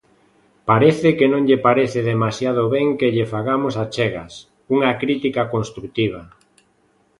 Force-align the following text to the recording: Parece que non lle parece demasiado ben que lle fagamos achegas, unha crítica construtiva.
Parece 0.69 1.09
que 1.17 1.27
non 1.33 1.41
lle 1.47 1.59
parece 1.67 1.99
demasiado 2.13 2.63
ben 2.75 2.87
que 2.99 3.13
lle 3.15 3.25
fagamos 3.33 3.73
achegas, 3.83 4.33
unha 4.75 4.91
crítica 5.01 5.41
construtiva. 5.53 6.21